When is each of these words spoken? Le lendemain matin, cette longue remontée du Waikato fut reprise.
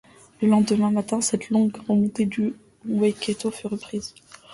Le 0.41 0.47
lendemain 0.47 0.89
matin, 0.89 1.21
cette 1.21 1.51
longue 1.51 1.75
remontée 1.87 2.25
du 2.25 2.55
Waikato 2.87 3.51
fut 3.51 3.67
reprise. 3.67 4.15